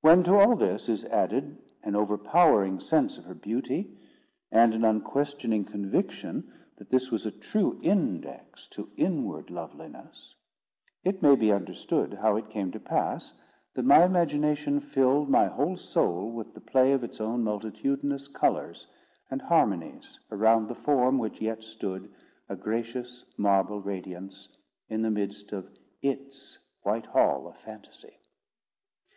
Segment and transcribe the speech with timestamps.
[0.00, 3.96] When to all this is added, an overpowering sense of her beauty,
[4.50, 10.34] and an unquestioning conviction that this was a true index to inward loveliness,
[11.04, 13.32] it may be understood how it came to pass
[13.74, 18.88] that my imagination filled my whole soul with the play of its own multitudinous colours
[19.30, 22.12] and harmonies around the form which yet stood,
[22.48, 24.48] a gracious marble radiance,
[24.88, 25.70] in the midst of
[26.02, 28.16] its white hall of phantasy.